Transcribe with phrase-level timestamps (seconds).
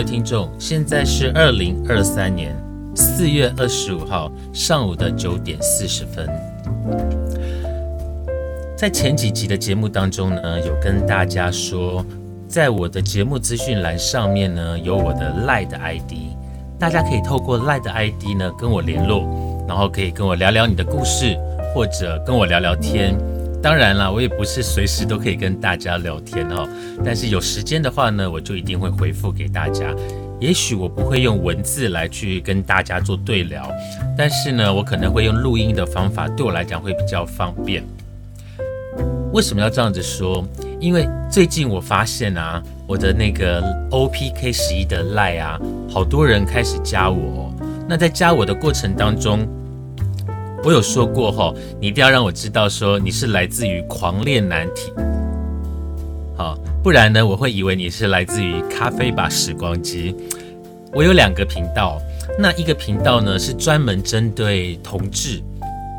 [0.00, 2.56] 位听众，现在是二零二三年
[2.96, 6.26] 四月二十五号上午的九点四十分。
[8.78, 12.02] 在前几集的节目当中呢，有跟大家说，
[12.48, 16.12] 在我的节目资讯栏上面呢，有我的赖的 ID，
[16.78, 21.36] 大家可以透过赖的 ID 呢跟我联络，然后可以跟我聊聊你的故事，
[21.74, 23.14] 或者跟我聊聊天。
[23.62, 26.66] 当然啦，我也不是随时都可以跟大家聊天哦。
[27.04, 29.94] 但是有时间的话呢，我就一定会回复给大家。
[30.40, 33.70] 也许我不会用文字来去跟大家做对聊，
[34.16, 37.84] 但是呢，我可能会用录音的方法，对我来讲会比较方便。
[39.32, 40.42] 为什么要这样子说？
[40.80, 47.54] 因为最近我发现啊，我的那个 OPK 十一的赖啊，好多人开始加我。
[47.86, 49.46] 那在加我的过程当中，
[50.62, 54.92] 我有说过哈，你一定要让我知道说你是来自于狂恋难题，
[56.36, 60.14] 好，不然呢我会以为你是来自于咖啡吧时光机。
[60.92, 61.98] 我有两个频道，
[62.38, 65.40] 那一个频道呢是专门针对同志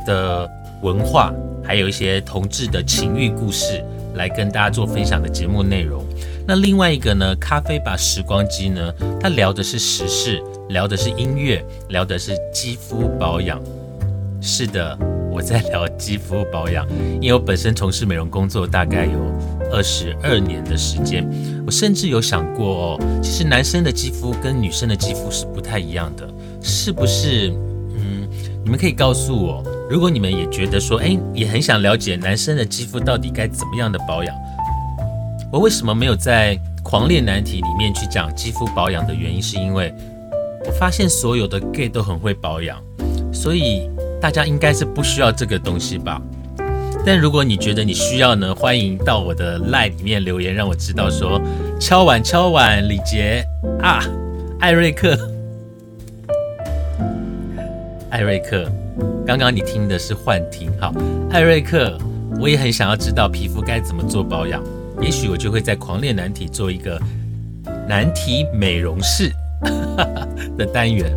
[0.05, 0.47] 的
[0.83, 3.83] 文化，还有一些同志的情欲故事
[4.13, 6.05] 来跟大家做分享的节目内容。
[6.47, 10.39] 那另外一个呢，咖啡吧时光机呢，它聊的是时事，
[10.69, 13.59] 聊的是音乐，聊的是肌肤保养。
[14.43, 14.97] 是的，
[15.31, 16.83] 我在聊肌肤保养，
[17.21, 19.11] 因为我本身从事美容工作大概有
[19.71, 21.29] 二十二年的时间，
[21.63, 26.27] 我甚至有想过哦，其实男生的肌肤跟女生的肌肤是不太一样的，
[26.59, 27.53] 是不是？
[27.95, 28.27] 嗯，
[28.63, 34.35] 你们可以告诉我，如果你们也觉得说，哎，也很想了解男生的肌肤到底该怎么样的保养，
[35.53, 39.93] 我为什么没有在狂恋难题里面去讲肌肤保养的原因，是因为
[40.65, 42.81] 我发现所有的 gay 都很会保养，
[43.31, 43.87] 所以。
[44.21, 46.21] 大家应该是不需要这个东西吧？
[47.03, 51.41] 但如果你觉得你需要呢，欢迎到我的 line 里面留言，让我知道说
[51.79, 53.43] 敲碗敲碗，李杰
[53.81, 53.99] 啊，
[54.59, 55.17] 艾瑞克，
[58.11, 58.71] 艾瑞克，
[59.25, 60.93] 刚刚你听的是幻听，好，
[61.31, 61.97] 艾瑞克，
[62.39, 64.63] 我也很想要知道皮肤该怎么做保养，
[65.01, 67.01] 也许我就会在狂恋难题做一个
[67.87, 69.31] 难题美容室
[70.55, 71.11] 的单元。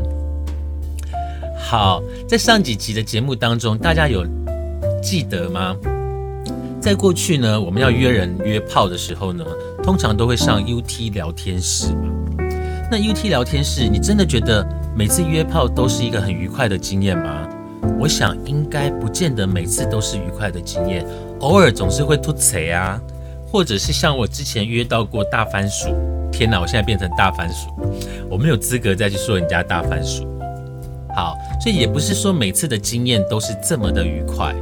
[1.67, 4.25] 好，在上几集的节目当中，大家有
[5.03, 5.75] 记得吗？
[6.79, 9.43] 在过去呢，我们要约人约炮的时候呢，
[9.83, 12.37] 通常都会上 UT 聊天室嘛。
[12.91, 14.65] 那 UT 聊天室，你真的觉得
[14.95, 17.49] 每次约炮都是一个很愉快的经验吗？
[17.99, 21.05] 我想应该不见得每次都是愉快的经验，
[21.41, 23.01] 偶尔总是会吐槽啊，
[23.51, 25.89] 或者是像我之前约到过大番薯，
[26.31, 27.71] 天哪，我现在变成大番薯，
[28.31, 30.29] 我没有资格再去说人家大番薯。
[31.15, 34.55] 好，所以也不是说每次的经验都是这么的愉快。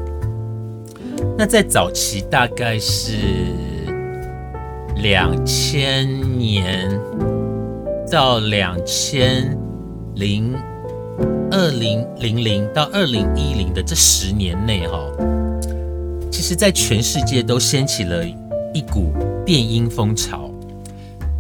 [1.39, 3.17] 那在早期，大概是
[4.97, 6.07] 两千
[6.39, 7.01] 年
[8.11, 9.57] 到两千
[10.17, 10.55] 零
[11.51, 14.99] 二零零零到二零一零的这十年内，哈，
[16.31, 18.23] 其实在全世界都掀起了
[18.75, 19.13] 一股
[19.47, 20.51] 电音风潮。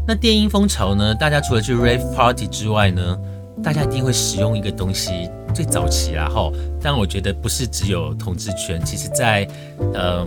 [0.07, 3.19] 那电音风潮呢，大家除了去 rave party 之外呢？
[3.63, 6.51] 大家一定会使用一个东西，最早期啊，哈，
[6.83, 9.47] 但我觉得不是只有统治圈，其实在，
[9.95, 10.27] 嗯，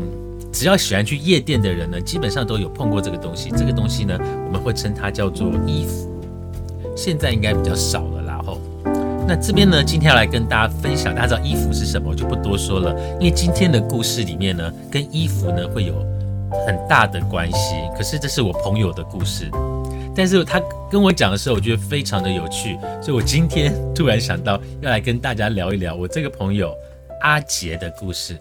[0.53, 3.51] 只要喜欢去夜店的人呢，基本上都有碰过这个东西。
[3.51, 4.17] 这个东西呢，
[4.47, 6.09] 我们会称它叫做衣服，
[6.95, 8.57] 现在应该比较少了啦，吼。
[9.27, 15.93] 那这边呢，今天要来跟大家分享，大家知道衣服是什么，我就不多说了，因为今天的故事里面呢，跟衣服呢会有
[16.65, 17.75] 很大的关系。
[17.97, 19.49] 可是这是我朋友的故事。
[20.15, 26.73] 但是他跟我讲的时候，我觉得非常的有趣，所以我今天突然想到要来跟大家聊一聊我这个朋友
[27.21, 28.39] 阿杰的故事。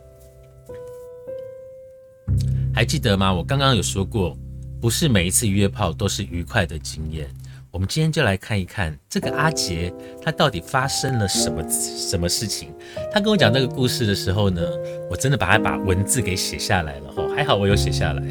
[2.73, 3.33] 还记得吗？
[3.33, 4.37] 我刚刚有说过，
[4.81, 7.29] 不是每一次约炮都是愉快的经验。
[7.71, 9.93] 我们今天就来看一看这个阿杰
[10.23, 12.73] 他到底发生了什么什么事情。
[13.13, 14.63] 他跟我讲这个故事的时候呢，
[15.11, 18.23] 我真的把他把文字给写下来了哈，还好我有写下来。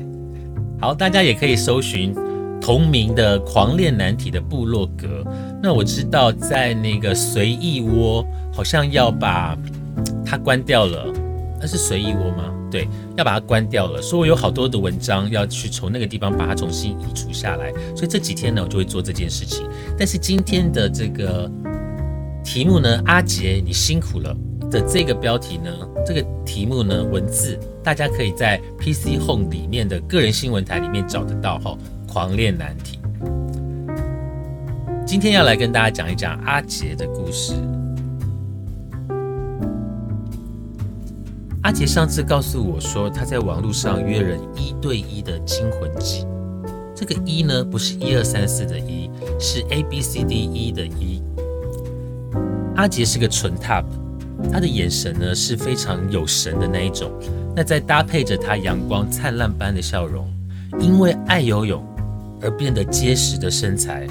[0.79, 2.15] 好，大家也可以搜寻
[2.63, 5.21] 同名的狂恋难题的部落格。
[5.61, 9.57] 那我知道在那个随意窝好像要把
[10.25, 11.13] 它关掉了，
[11.59, 12.53] 那是随意窝吗？
[12.71, 12.87] 对，
[13.17, 17.69] 要把它关掉了，所以我有好多的文章要去从那个地方把它重新移除下来。
[17.95, 19.67] 所以这几天呢，我就会做这件事情。
[19.97, 21.51] 但是今天的这个
[22.45, 24.35] 题目呢，阿杰你辛苦了
[24.71, 25.69] 的这个标题呢，
[26.05, 31.77] 这个题目呢，文字大家可以在 PC Home 里面的个人新闻台里面找得到哈。
[32.13, 32.99] 狂恋难题，
[35.03, 37.55] 今天要来跟大家讲一讲阿杰的故事。
[41.63, 46.27] 阿杰上次告诉我说，他在网络上约人一对一的惊魂记。
[46.93, 49.09] 这个一呢，不是一二三四的一，
[49.39, 51.19] 是 A B C D E 的一。
[52.75, 53.85] 阿杰是个纯 top，
[54.51, 57.11] 他的眼神呢是非常有神的那一种。
[57.55, 60.31] 那再搭配着他阳光灿烂般的笑容，
[60.79, 61.83] 因为爱游泳
[62.43, 64.05] 而变得结实的身材。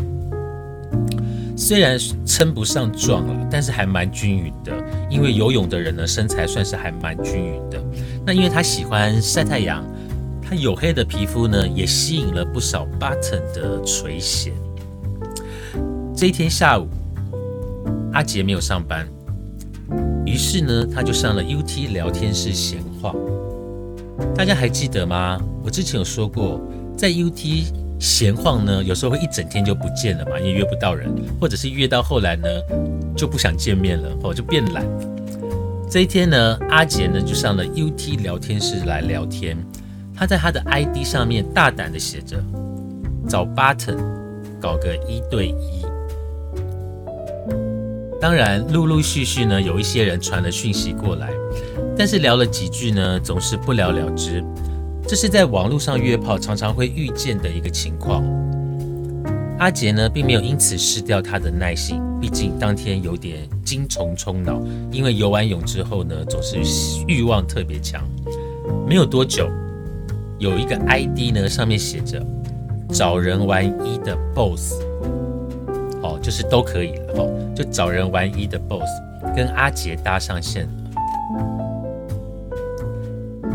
[1.55, 1.96] 虽然
[2.26, 4.73] 称不上壮了，但是还蛮均匀的。
[5.08, 7.79] 因为游泳的人呢，身材算是还蛮均匀的。
[8.26, 9.84] 那因为他喜欢晒太阳，
[10.40, 14.50] 他黝黑的皮肤呢，也吸引了不少 button 的垂涎。
[16.17, 16.88] 这一天下午，
[18.12, 19.06] 阿杰没有上班，
[20.25, 23.14] 于是呢，他就上了 UT 聊天室闲话。
[24.34, 25.38] 大家还记得吗？
[25.62, 26.61] 我之前有说过，
[26.96, 27.81] 在 UT。
[28.02, 31.08] 闲晃呢，有时候会一整天就不见了嘛，也约不到人，
[31.40, 32.49] 或者是约到后来呢，
[33.16, 34.84] 就不想见面了，或就变懒。
[35.88, 39.56] 这一天呢，阿杰呢就上了 UT 聊天室来聊天，
[40.16, 42.43] 他在他的 ID 上面大胆的写着
[43.28, 43.96] 找 Button
[44.60, 45.87] 搞个一对一。
[48.20, 51.31] 当然，陆陆续续呢，有一些人传了讯息过来，
[51.96, 54.43] 但是聊了几句呢，总是不了了之。
[55.06, 58.22] 这是在网络上约炮常常会遇见的一个情况。
[59.58, 64.60] 阿杰呢，并没有因此失掉他的耐性，毕竟当天有点精虫充脑，
[64.90, 66.56] 因为游完泳之后呢，总是
[67.06, 68.02] 欲望特别强。
[68.88, 69.49] 没有多久，
[70.38, 72.25] 有一个 ID 呢，上面写着
[72.90, 74.81] “找人玩一的 BOSS”，
[76.02, 78.90] 哦，就是都可以了，哦，就找人玩一的 BOSS
[79.37, 80.69] 跟阿杰搭上线。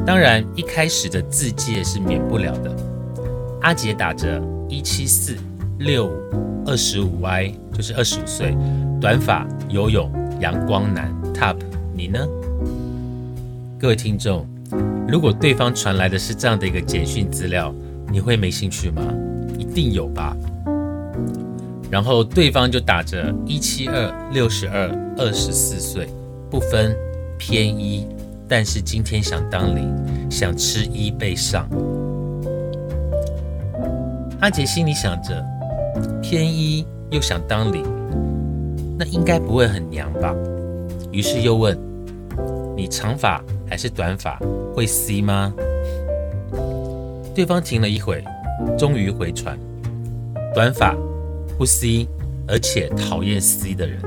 [0.07, 2.73] 当然，一开始的字界是免不了的。
[3.59, 5.35] 阿杰打着一七四
[5.79, 8.55] 六五二十五 Y，就是二十五岁，
[9.01, 10.09] 短发，游泳，
[10.39, 11.57] 阳光男，Top。
[11.93, 12.25] 你呢？
[13.77, 14.47] 各位听众，
[15.09, 17.75] 如果对方传来的是这样的一个简讯资料，
[18.09, 19.03] 你会没兴趣吗？
[19.59, 20.33] 一定有吧。
[21.91, 24.87] 然后对方就打着一七二六十二
[25.17, 26.07] 二十四岁，
[26.49, 26.95] 不分
[27.37, 28.07] 偏一。
[28.49, 29.93] 但是今天想当零，
[30.31, 31.67] 想吃一倍上。
[34.39, 35.45] 阿杰心里想着，
[36.21, 37.83] 偏一又想当零，
[38.97, 40.33] 那应该不会很娘吧？
[41.11, 41.77] 于是又问：
[42.73, 44.39] 你长发还是短发？
[44.73, 45.53] 会 C 吗？
[47.35, 48.23] 对方停了一会，
[48.77, 49.59] 终于回传：
[50.53, 50.95] 短发，
[51.57, 52.07] 不 C，
[52.47, 53.99] 而且讨厌 C 的人。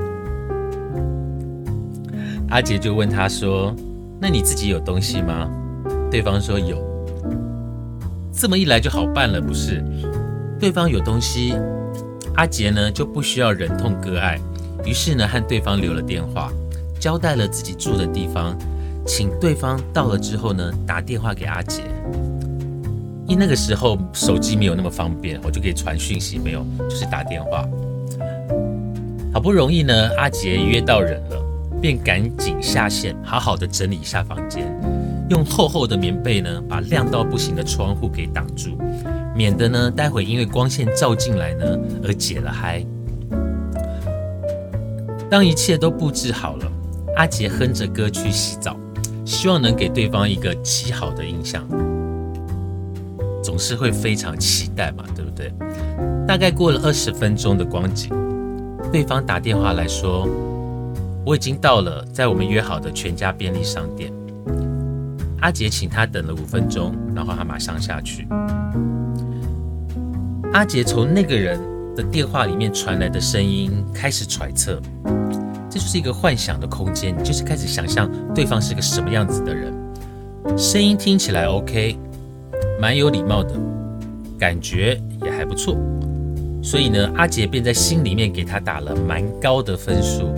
[2.49, 3.75] 阿杰就问他说。
[4.21, 5.49] 那你自己有东西吗？
[6.11, 6.77] 对方说有，
[8.31, 9.83] 这么一来就好办了，不是？
[10.59, 11.55] 对方有东西，
[12.35, 14.39] 阿杰呢就不需要忍痛割爱，
[14.85, 16.53] 于是呢和对方留了电话，
[16.99, 18.55] 交代了自己住的地方，
[19.07, 21.81] 请对方到了之后呢打电话给阿杰。
[23.27, 27.67] 因那个时候手机没有那么方便，我就可以传讯息，没有，就是打电话。
[29.33, 31.41] 好不容易呢，阿杰约到人了。
[31.81, 34.71] 便赶紧下线，好好的整理一下房间，
[35.29, 38.77] 用厚厚的棉被呢，把亮到不行的窗户给挡住，
[39.35, 41.65] 免得呢，待会因为光线照进来呢
[42.03, 42.85] 而解了嗨。
[45.29, 46.71] 当一切都布置好了，
[47.15, 48.77] 阿杰哼着歌去洗澡，
[49.25, 51.67] 希望能给对方一个极好的印象，
[53.41, 55.51] 总是会非常期待嘛，对不对？
[56.27, 58.11] 大概过了二十分钟的光景，
[58.91, 60.27] 对方打电话来说。
[61.23, 64.11] 我已经到了，在我们约好的全家便利商店。
[65.39, 68.27] 阿杰请他等了五分钟，然后他马上下去。
[70.53, 71.59] 阿杰从那个人
[71.95, 74.81] 的电话里面传来的声音开始揣测，
[75.69, 79.73] 这就是一个幻想的空间，就是开始想象对方是个什么样子的人。
[80.57, 81.97] 声音听起来 OK，
[82.79, 83.55] 蛮有礼貌的，
[84.37, 85.77] 感觉也还不错。
[86.63, 90.33] 所以呢，阿杰便在心里面给他打了蛮高的分数。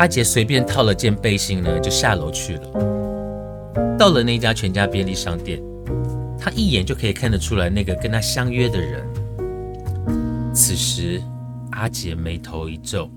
[0.00, 3.96] 阿杰随便套了件背心呢，就下楼去了。
[3.98, 5.62] 到了那家全家便利商店，
[6.38, 9.06] 他一眼就可以看得出来那个跟他相约的人。
[10.54, 11.20] 此时，
[11.72, 13.10] 阿杰眉头一皱，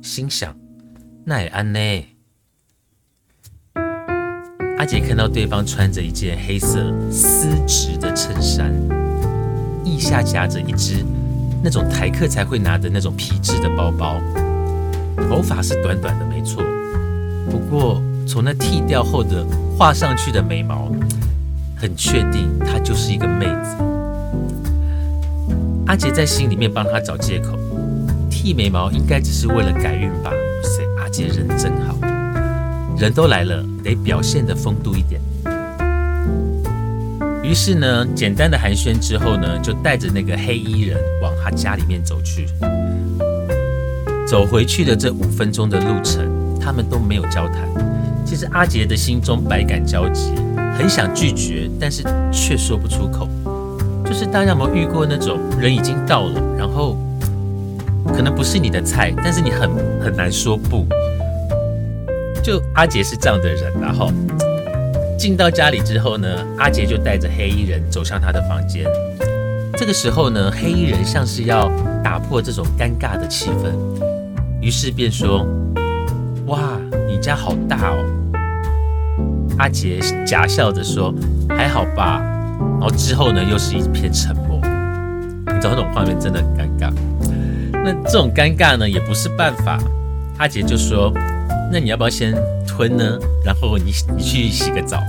[0.00, 0.56] 心想：
[1.24, 1.80] 那也安呢？
[4.78, 8.72] 阿杰看到对方穿着一件黑色丝质的衬衫。
[9.84, 11.04] 腋下夹着一只
[11.64, 14.20] 那种台客才会拿的那种皮质的包包，
[15.28, 16.62] 头发是短短的，没错。
[17.50, 19.44] 不过从那剃掉后的
[19.76, 20.90] 画上去的眉毛，
[21.76, 23.76] 很确定她就是一个妹子。
[25.86, 27.58] 阿杰在心里面帮她找借口，
[28.30, 30.30] 剃眉毛应该只是为了改运吧？
[30.62, 31.96] 谁，阿杰人真好，
[32.96, 35.20] 人都来了，得表现的风度一点。
[37.42, 42.46] 于是呢，简单的寒暄之后呢，就带着那个黑衣人往他家里面走去。
[44.32, 46.26] 走回去的这五分钟的路程，
[46.58, 47.68] 他们都没有交谈。
[48.24, 50.32] 其实阿杰的心中百感交集，
[50.78, 53.28] 很想拒绝，但是却说不出口。
[54.06, 56.96] 就是大家有没有遇过那种人已经到了，然后
[58.06, 59.68] 可能不是你的菜，但是你很
[60.00, 60.86] 很难说不。
[62.42, 64.10] 就阿杰是这样的人，然后。
[65.18, 68.86] 进到家里之后呢，阿杰就带着黑衣人走向他的房间。
[69.76, 71.70] 这个时候呢，黑衣人像是要
[72.02, 73.72] 打破这种尴尬的气氛，
[74.62, 75.44] 于是便说
[76.46, 76.78] ：“哇，
[77.08, 77.98] 你家好大哦。”
[79.58, 81.12] 阿杰假笑着说
[81.50, 82.22] ：“还好吧。”
[82.78, 84.60] 然后之后呢，又是一片沉默。
[85.52, 86.92] 你知道那种画面真的很尴尬。
[87.72, 89.78] 那这种尴尬呢，也不是办法。
[90.38, 91.12] 阿杰就说。
[91.74, 92.34] 那你要不要先
[92.68, 93.18] 吞呢？
[93.42, 95.02] 然后你你去洗个澡，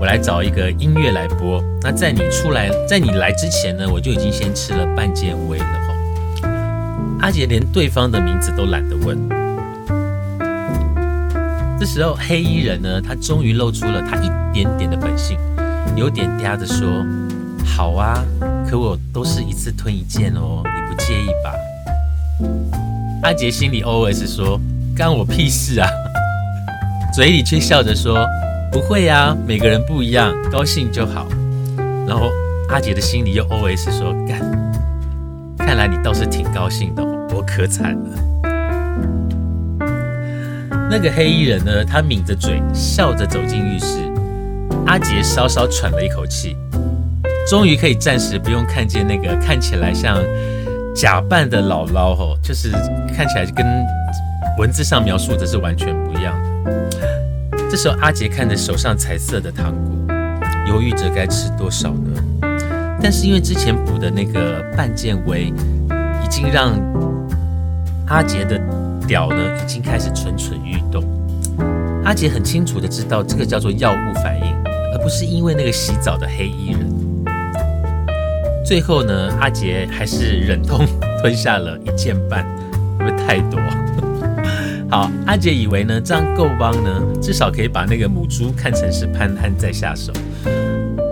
[0.00, 1.62] 我来找一个音乐来播。
[1.82, 5.81] 那在你出来，在你来之前呢，我就已经先吃了半件威了。
[7.22, 9.16] 阿杰连对方的名字都懒得问。
[11.78, 15.38] 这时候黑衣人呢，他终于露出了他一点点的本性，
[15.96, 16.88] 有点嗲的说
[17.64, 18.24] ：“好啊，
[18.68, 21.54] 可我都是一次吞一件哦，你不介意吧？”
[23.22, 24.60] 阿杰心里 OS 说。
[24.94, 25.88] 干我屁事啊！
[27.16, 28.26] 嘴里却笑着说
[28.70, 31.26] ：“不会呀，每个人不一样，高兴就好。”
[32.06, 32.28] 然后
[32.68, 34.38] 阿杰的心里又 OS 说：“干，
[35.56, 37.02] 看来你倒是挺高兴的，
[37.42, 38.10] 可惨了。”
[40.90, 41.84] 那个黑衣人呢？
[41.84, 43.98] 他抿着嘴，笑着走进浴室。
[44.86, 46.56] 阿杰稍稍喘了一口气，
[47.48, 50.18] 终于可以暂时不用看见那个看起来像
[50.94, 52.70] 假扮的姥姥哦，就是
[53.14, 53.66] 看起来跟。
[54.58, 56.70] 文字上描述的是完全不一样的。
[57.70, 60.14] 这时候，阿杰看着手上彩色的糖果，
[60.68, 62.22] 犹豫着该吃多少呢？
[63.00, 66.74] 但是因为之前补的那个半件微，已经让
[68.06, 68.60] 阿杰的
[69.06, 71.02] 屌呢已经开始蠢蠢欲动。
[72.04, 74.54] 阿杰很清楚的知道，这个叫做药物反应，
[74.92, 76.80] 而不是因为那个洗澡的黑衣人。
[78.64, 80.86] 最后呢，阿杰还是忍痛
[81.20, 82.44] 吞下了一件半，
[82.98, 83.60] 会不会太多？
[84.90, 90.12] 好，阿杰以为呢，这样够帮呢，至少可以把那个母猪看成是潘安再下手。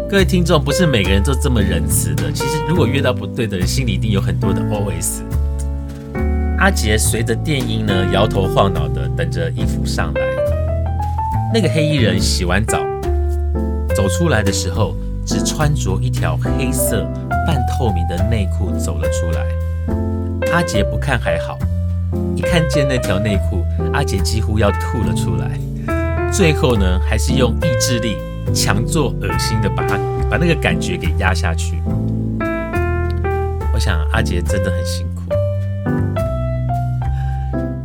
[0.09, 2.32] 各位听众，不是每个人都这么仁慈的。
[2.32, 5.20] 其实，如果遇到不对的人，心里一定有很多的 OS。
[6.61, 10.21] 阿杰随着电音呢，摇头晃脑的等着衣服上来。
[11.55, 12.79] 那个黑衣人洗完澡
[13.97, 17.02] 走出来的时候，只穿着一条黑色
[17.47, 19.47] 半透明的内裤走了出来。
[20.52, 21.59] 阿杰不看还好。
[22.37, 23.64] 一看见那条内裤，
[23.95, 25.59] 阿杰几乎要吐了出来。
[26.31, 28.19] 最后呢，还是用意志力
[28.52, 29.97] 强作恶心的把他
[30.31, 31.83] 把那个感觉给压下去。
[33.73, 35.10] 我想阿杰真的很辛苦。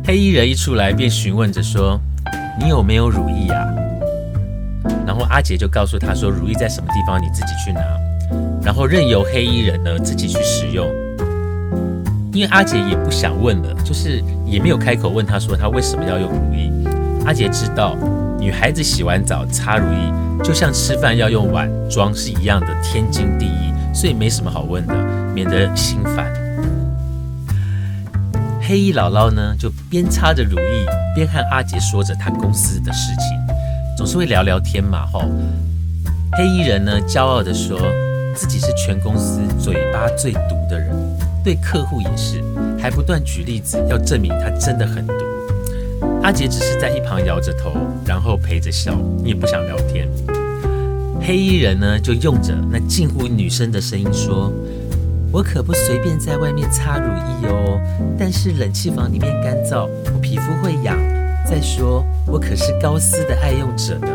[0.06, 2.00] 黑衣人一出来便询问着说
[2.62, 3.66] ：“你有没有乳液啊？”
[5.04, 7.80] 然后阿杰就告诉他说：“乳液在什么地方，你自己去拿。”
[8.62, 10.86] 然后任由黑衣人呢自己去使用。
[12.32, 16.70] 因为阿杰也不想问了，就是也没有开口问他说他为什么要用乳液。
[17.24, 17.96] 阿杰知道
[18.38, 24.94] 女孩子洗完澡擦乳液，就像吃饭要用碗装是一样的天经地义，所以没什么好问的，
[25.34, 26.32] 免得心烦。
[28.68, 33.56] 黑衣姥姥呢，就边擦着乳液，边和阿杰说着他公司的事情，
[33.96, 35.22] 总是会聊聊天嘛吼。
[36.32, 37.78] 黑衣人呢，骄傲地说
[38.34, 40.90] 自己是全公司嘴巴最毒的人。
[41.44, 42.42] 对客户也是，
[42.76, 45.14] 还不断举例子，要证明他真的很毒。
[46.24, 47.70] 阿杰只是在一旁摇着头，
[48.04, 50.08] 然后陪着笑，也不想聊天。
[51.20, 54.52] 黑衣人呢，就用着那近乎女生的声音说
[55.32, 57.06] ：“我可不随便在外面擦乳
[57.42, 57.80] 液哦。
[58.18, 60.96] 但是冷气房里面干燥，我皮肤会痒。
[61.48, 64.08] 再说，我可是高丝的爱用者呢。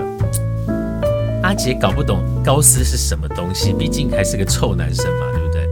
[1.44, 5.68] 阿杰搞不懂高丝是什么东西，毕竟还是个臭男生嘛，对不对？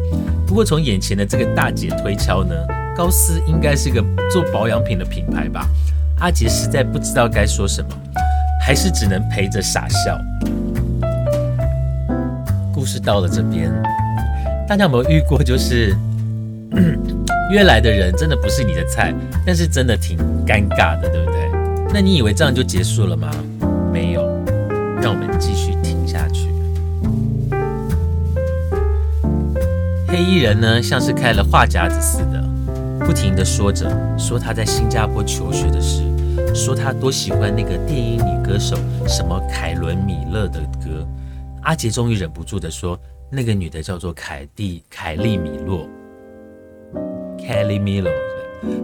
[0.48, 2.56] 不过从眼前的这个大姐推敲呢，
[2.96, 5.68] 高丝应该是个做保养品的品牌吧。
[6.20, 7.90] 阿杰实在不知道该说什么，
[8.66, 10.18] 还是只能陪着傻笑。
[12.74, 13.72] 故事到了这边，
[14.70, 15.96] 大家有没有遇过，就是
[17.52, 19.12] 约来的人真的不是你的菜，
[19.44, 21.50] 但是真的挺尴尬的，对不对？
[21.92, 23.32] 那你以为这样就结束了吗？
[23.92, 24.22] 没有，
[25.02, 26.50] 让我们继续听下去。
[30.08, 32.40] 黑衣人呢，像是开了话匣子似的，
[33.04, 36.04] 不停的说着，说他在新加坡求学的事，
[36.54, 41.04] 说他多喜欢那个电音女歌手什么凯伦米勒的歌。
[41.64, 42.98] 阿杰终于忍不住的说
[43.32, 45.88] ：“那个女的叫做凯蒂凯利米洛
[47.38, 48.12] ，Kelly Milo。”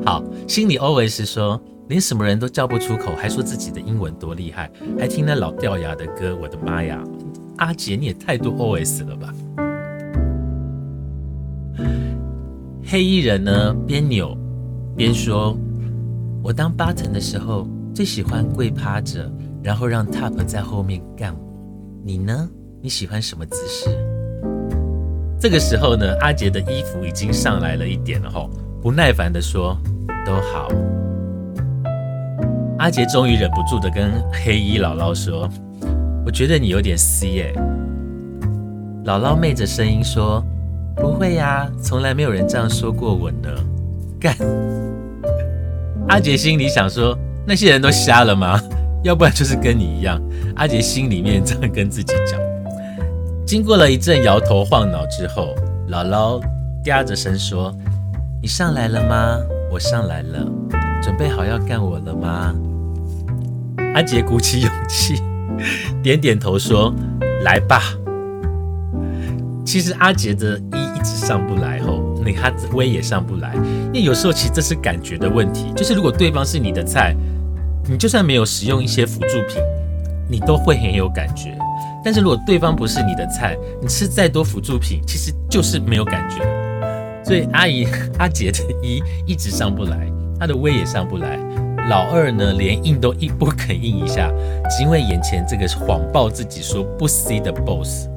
[0.06, 1.60] 好，心里 always 说，
[1.90, 6.38] 连什么人都叫不出口，还说自己的英文多厉害，还听那老掉牙的歌。
[6.40, 7.04] 我的妈呀，
[7.58, 9.34] 阿杰你也太多 always 了吧？
[12.86, 14.38] 黑衣人呢，边扭
[14.96, 15.58] 边说
[16.44, 19.30] ：“我当 button 的时候，最喜欢跪趴着，
[19.64, 21.36] 然后让 top 在后面干。
[22.04, 22.48] 你呢？”
[22.82, 24.15] 你喜欢什么姿势？
[25.40, 28.50] 这个时候呢，阿杰的衣服已经上来了一点了吼，
[28.82, 29.78] 不耐烦的说
[30.26, 30.68] ：“都好。”
[32.80, 35.48] 阿杰终于忍不住的跟黑衣姥姥说
[36.26, 37.54] ：“我觉得你有点 C 耶。”
[39.06, 40.44] 姥姥昧着声音说
[40.96, 43.50] ：“不会呀，从来没有人这样说过我呢。”
[44.20, 44.36] 干！
[46.08, 47.16] 阿杰心里想说
[47.46, 48.60] ：“那些人都瞎了吗？
[49.04, 50.20] 要不然就是跟你一样。”
[50.56, 52.40] 阿杰心里面这样跟自己讲。
[53.46, 55.56] 经过了一阵摇头晃脑之后，
[55.90, 56.42] 姥姥
[56.84, 57.72] 嗲着声说
[58.42, 59.38] ：“你上来了吗？
[59.72, 60.52] 我上来了，
[61.00, 62.56] 准备好要干我了吗？”
[63.94, 65.22] 阿杰鼓起勇气，
[66.02, 66.92] 点点头说
[67.46, 67.84] ：“来吧。”
[69.64, 73.54] 其实阿杰的一一直上不来，吼，那他的威也上不来，
[73.94, 77.16] 因为有时候其实这是感觉的问题，就是如果对方是你的菜，
[77.88, 79.62] 你就算没有使用一些辅助品，
[80.28, 81.56] 你都会很有感觉。
[82.06, 86.38] 但是如果对方不是你的菜，你吃再多辅助品，其实就是没有感觉。
[87.26, 87.88] 所以阿姨
[88.20, 90.08] 阿姐的一一直上不来，
[90.40, 91.40] 她的威也上不来。
[91.90, 94.32] 老二呢，连应都一不肯应一下，
[94.70, 98.08] 只因为眼前这个谎报自己说不 see 的 boss。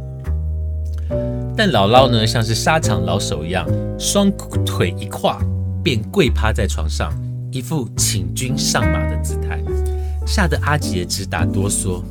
[1.57, 3.66] 但姥姥呢，像是沙场老手一样，
[3.98, 4.31] 双
[4.66, 5.38] 腿一跨，
[5.83, 7.11] 便跪趴在床上，
[7.51, 9.59] 一副请君上马的姿态，
[10.27, 12.03] 吓得阿杰直打哆嗦。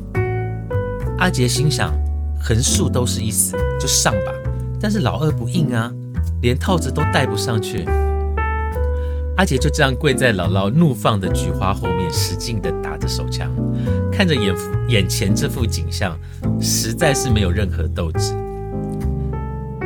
[1.18, 1.92] 阿杰心想，
[2.40, 4.32] 横竖都是一死，就上吧。
[4.80, 5.92] 但是老二不应啊，
[6.42, 7.84] 连套子都戴不上去。
[9.36, 13.50] 阿杰就这样跪在姥姥怒放的菊花后面，使劲的打着手枪，
[14.12, 14.54] 看着眼
[14.88, 16.16] 眼前这幅景象，
[16.60, 18.32] 实在是没有任何斗志。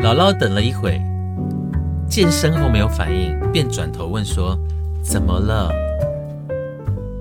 [0.03, 1.01] 姥姥等了一会，
[2.09, 4.59] 见身后没有反应，便转头问说
[5.03, 5.73] ：“怎么了？”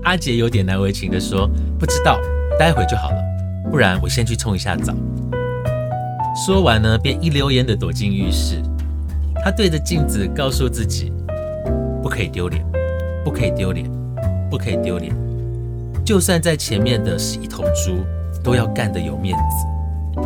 [0.04, 1.48] 阿杰有点难为情的说
[1.80, 2.18] ：“不知道，
[2.58, 3.16] 待会就好了。”
[3.72, 4.92] 不然我先去冲一下澡。
[6.44, 8.62] 说完呢，便一溜烟的躲进浴室。
[9.42, 11.10] 他对着镜子告诉自己：
[12.02, 12.62] 不可以丢脸，
[13.24, 13.90] 不可以丢脸，
[14.50, 15.10] 不可以丢脸。
[16.04, 18.04] 就算在前面的是一头猪，
[18.44, 20.20] 都要干得有面子。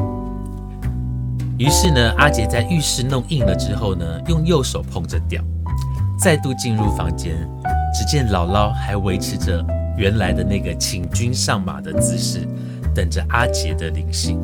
[1.57, 5.41] 于是呢，阿杰在浴室弄硬了之后呢，用右手碰着掉，
[6.19, 7.49] 再度进入房间。
[7.95, 9.65] 只见姥姥还维持着
[9.97, 12.41] 原来的那个请君上马的姿势。
[12.97, 14.41] 等着阿杰的灵性，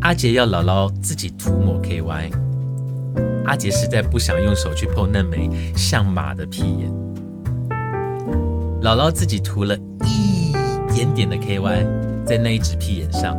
[0.00, 2.32] 阿杰要姥姥自己涂抹 KY，
[3.44, 6.90] 阿杰实在不想用手去碰那枚像马的屁眼，
[8.82, 10.52] 姥姥自己涂了一
[10.92, 11.86] 点点的 KY
[12.26, 13.38] 在那一只屁眼上，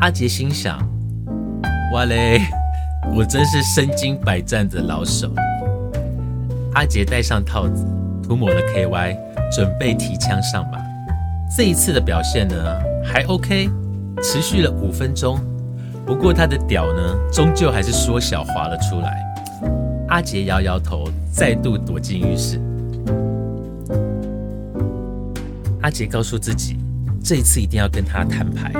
[0.00, 0.78] 阿杰心想：
[1.94, 2.42] 哇嘞，
[3.16, 5.32] 我真是身经百战的老手。
[6.74, 7.86] 阿杰戴上套子，
[8.22, 9.16] 涂抹了 KY，
[9.50, 10.91] 准备提枪上马。
[11.54, 12.56] 这一次的表现呢
[13.04, 13.68] 还 OK，
[14.22, 15.38] 持续了五分钟。
[16.06, 19.22] 不过他的屌呢，终究还是缩小滑了出来。
[20.08, 22.58] 阿杰摇摇头，再度躲进浴室。
[25.82, 26.78] 阿杰告诉自己，
[27.22, 28.72] 这一次一定要跟他摊牌，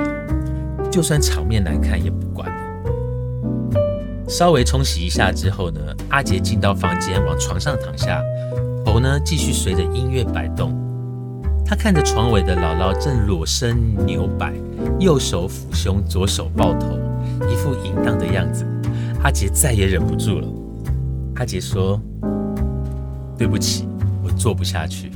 [0.89, 2.51] 就算场面难看也不管。
[4.27, 8.19] 稍微冲洗一下之后呢，阿杰进到房间，往床上躺下，
[8.83, 10.82] 头呢继续随着音乐摆动。
[11.73, 14.53] 他看着床尾的姥姥正裸身扭摆，
[14.99, 16.99] 右手抚胸，左手抱头，
[17.49, 18.63] 一副淫荡的样子。
[19.23, 20.47] 阿杰再也忍不住了。
[21.37, 21.99] 阿杰说
[23.35, 23.87] ：“对不起，
[24.23, 25.09] 我做不下去。”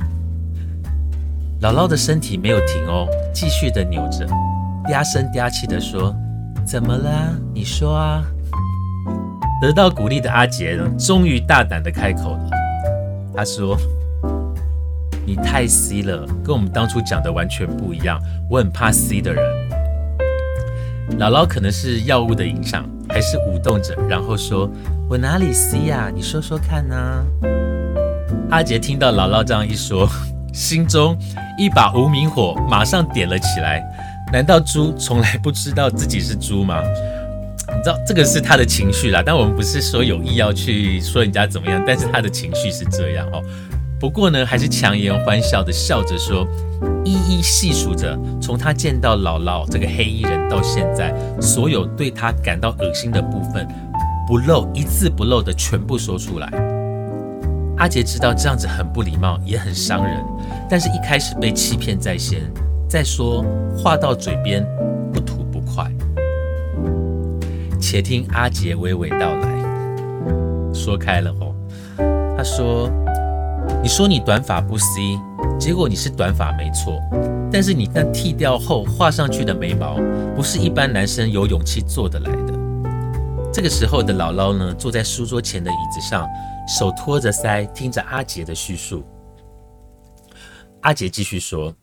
[1.62, 4.26] 姥姥的身体没有停哦，继续的扭着，
[4.88, 6.12] 嗲声嗲气的说
[6.66, 7.38] ：“怎么了？
[7.54, 8.24] 你说啊。”
[9.62, 12.50] 得到鼓励的阿杰呢，终于大胆的开口了。
[13.32, 13.78] 他说
[15.28, 18.18] ：“你太 C 了，跟我们当初讲的完全不一样。
[18.48, 19.44] 我很怕 C 的人。”
[21.20, 24.70] 姥姥可能是药物的影响，还是舞动着，然后说
[25.06, 26.10] ：“我哪里 C 呀？
[26.14, 26.96] 你说说看呢？”
[28.48, 30.08] 阿杰听到姥姥这样一说，
[30.54, 31.14] 心中
[31.58, 33.84] 一把无名火马上点了起来。
[34.32, 36.82] 难道猪从来不知道自己是猪吗？
[37.68, 43.42] 你知道这个是他的情绪啦，但我们不是说有意要去说人家怎么样，但是他的情绪是这样哦。
[44.00, 46.46] 不过呢，还是强颜欢笑的笑着说，
[47.04, 53.66] 一一细数着从他见到姥姥这个黑衣人到现在，所有对他感到恶心的部分，
[54.26, 56.48] 不漏一字不漏的全部说出来。
[57.76, 60.24] 阿杰知道这样子很不礼貌，也很伤人，
[60.70, 62.40] 但是一开始被欺骗在先，
[62.88, 63.44] 再说
[63.76, 64.64] 话到嘴边
[65.12, 65.90] 不吐不快。
[67.80, 71.52] 且听阿杰娓娓道来，说开了哦。
[72.36, 72.88] 他说
[73.80, 75.18] ：“你说你短发不 C，
[75.58, 77.00] 结果你是短发没错，
[77.50, 79.96] 但是你那剃掉后画上去的眉毛，
[80.34, 82.52] 不是一般男生有勇气做得来的。”
[83.52, 86.28] 这个时候的姥姥呢，坐在书桌前的椅子上，
[86.68, 89.02] 手托着腮，听着阿杰的叙述。
[90.82, 91.74] 阿杰继续说：“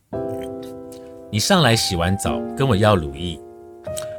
[1.30, 3.38] 你上来洗完澡，跟我要乳液。”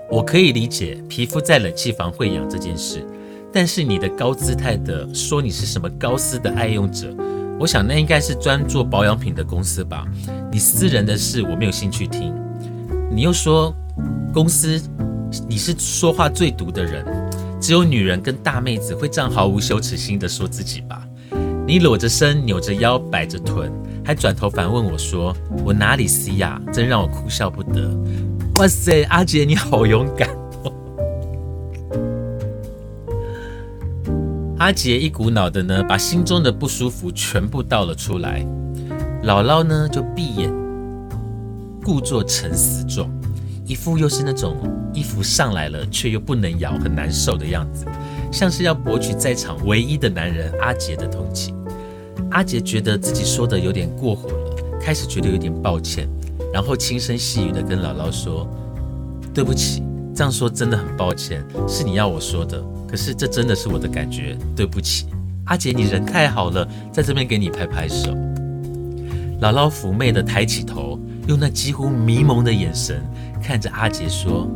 [0.10, 3.06] 我可以理解皮肤在冷气房会痒这件事，
[3.52, 7.14] 但是你的高姿态的说你是什么高丝的爱用者，
[7.60, 10.06] 我想那应该是专做保养品的公司吧。
[10.52, 12.34] 你私人的事我没有兴趣听。
[13.12, 13.74] 你又说
[14.34, 14.80] 公司，
[15.48, 17.04] 你是说话最毒的人，
[17.60, 21.02] 只有女人跟大妹子会这样毫无羞耻心的说自己吧？
[21.66, 23.72] 你裸着身，扭着腰，摆着臀，
[24.06, 26.62] 还转头反问我说我哪里 C 呀？
[26.72, 27.90] 真让我哭笑不得。
[28.60, 30.30] 哇塞，阿杰你好勇敢！
[34.60, 38.44] 阿杰一股脑的呢，把心中的不舒服全部倒了出来。
[39.24, 40.52] 姥姥呢就闭眼，
[41.84, 43.08] 故作沉思状，
[43.68, 44.58] 一副又是那种
[44.96, 47.86] 衣服上来了却又不能摇，很难受的样子，
[48.32, 51.56] 像是要博取在场唯一的男人阿杰的同情。
[52.32, 56.10] 阿杰觉得自己说的有点过火了，开始觉得有点抱歉。
[56.52, 58.48] 然后轻声细语的跟姥姥说
[59.36, 59.84] ：“对不起，
[60.16, 62.60] 这样说真的很抱歉，是你要我说的。
[62.88, 65.08] 可是这真的是我的感觉，对不起，
[65.46, 68.12] 阿杰，你人太好了，在这边给你拍拍手。”
[69.42, 73.04] 姥姥妩媚的抬起头，用那几乎迷蒙的眼神
[73.44, 74.50] 看着阿杰说：“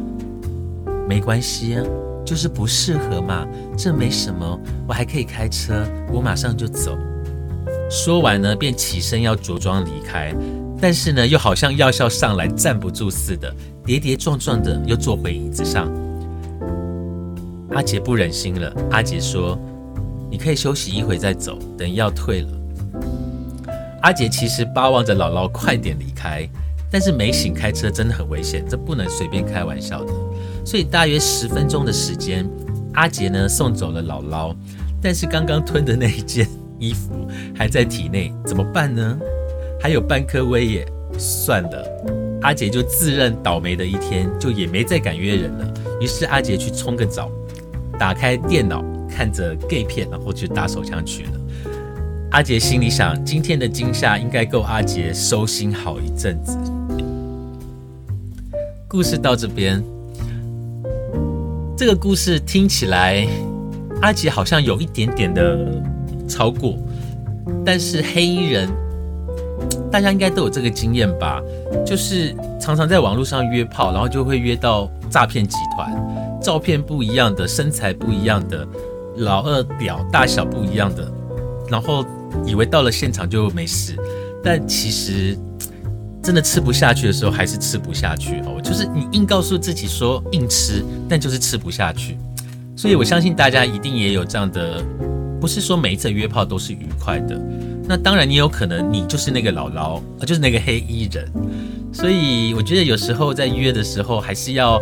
[1.07, 1.83] 没关系啊，
[2.25, 6.97] 就是不适合嘛，这没什么，我还可以开车，我马上就走。”
[7.91, 10.33] 说完呢，便起身要着装离开。
[10.81, 13.53] 但是呢，又好像药效上来站不住似的，
[13.85, 15.91] 跌跌撞撞的又坐回椅子上。
[17.73, 19.57] 阿杰不忍心了，阿杰说
[20.29, 22.49] ：“你可以休息一会再走，等药退了。”
[24.03, 26.47] 阿杰其实巴望着姥姥快点离开，
[26.91, 30.13] 但是没醒开车真的很危险，这不能随便开玩笑的。
[30.65, 32.45] 所以大约十分钟的时间，
[32.93, 34.53] 阿杰呢送走了姥姥，
[35.01, 36.45] 但是刚刚吞的那一件
[36.77, 39.17] 衣服还在体内，怎么办呢？
[39.79, 40.85] 还有半颗威也
[41.17, 45.73] 算了，阿杰就自认倒霉的一天，就也没再敢约人了。
[46.01, 47.31] 于是阿杰去冲个澡，
[48.01, 51.31] 打开电脑看着 gay 片，然后就打手枪去了。
[52.31, 56.57] 阿杰心里想，今天的惊吓应该够阿杰收心好一阵子。
[58.87, 59.83] 故事到这边，
[61.77, 63.27] 这个故事听起来，
[64.01, 65.59] 阿杰好像有一点点的
[66.27, 66.75] 超过，
[67.63, 68.67] 但是黑衣人。
[69.91, 71.39] 大家应该都有这个经验吧，
[71.85, 75.93] 就是常常在网络上约炮，然后就会约到诈骗集团，
[76.41, 78.67] 照片不一样的，身材不一样的，
[79.17, 81.09] 老二屌大小不一样的，
[81.69, 82.05] 然后
[82.45, 83.95] 以为到了现场就没事，
[84.43, 85.37] 但其实
[86.23, 92.17] 真的吃不下去的时候还是吃不下去哦，就是你硬告诉自己说硬吃，但就是吃不下去，
[92.75, 94.83] 所以我相信大家一定也有这样的，
[95.39, 97.39] 不是说每一次约炮都是愉快的。
[97.87, 101.29] 那当然，你有可能你就是那个姥姥，就是那个黑衣人。
[101.91, 104.81] 所以我觉得有时候在约的时候还是要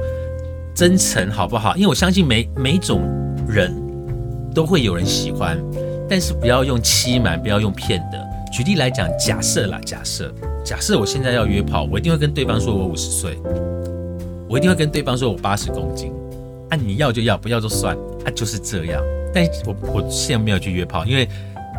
[0.80, 1.76] 真诚，好不好？
[1.76, 3.02] 因为我相信每每种
[3.50, 3.70] 人
[4.56, 5.62] 都会有人喜欢，
[6.08, 8.18] 但是不要用欺瞒，不要用骗的。
[8.50, 13.38] 举例来讲，假设啦，假设假设我现在要约炮，我一定会跟对方说我五十岁，
[14.48, 16.14] 我一定会跟对方说我八十公斤，
[16.70, 19.04] 啊，你要就要，不要就算，啊，就是这样。
[19.34, 21.28] 但我我现在没有去约炮，因为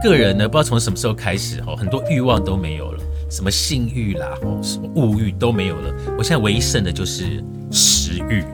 [0.02, 5.94] 个人呢，不知道从什么时候开始哦，很多欲望都没有了，什么性欲啦，哦，什么物欲都没有了。
[6.18, 8.44] 我现在唯一剩的就是食欲。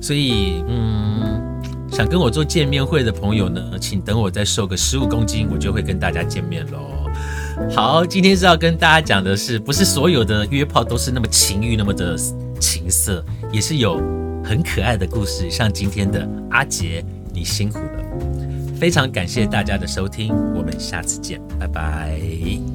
[0.00, 7.06] 所以，嗯，想跟我做见面会的朋友呢，请等我再瘦个十五公斤，我就会跟大家见面喽。
[7.74, 12.16] 好，今天是要跟大家讲的是，不是所有的约炮都是那么情欲，那么的
[12.58, 13.98] 情色，也是有
[14.42, 18.00] 很可爱的故事，像今天的阿杰，你辛苦了。
[18.78, 22.69] 非常感谢大家的收听，我们下次见，拜拜。